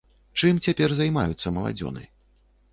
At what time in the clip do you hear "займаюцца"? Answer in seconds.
1.01-1.55